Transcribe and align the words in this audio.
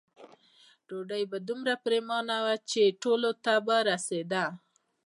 ډوډۍ 0.87 1.23
به 1.31 1.37
دومره 1.47 1.73
پریمانه 1.85 2.35
وه 2.43 2.55
چې 2.69 2.81
ټولو 3.01 3.29
ته 3.43 3.53
به 3.65 3.77
رسېده. 3.89 4.45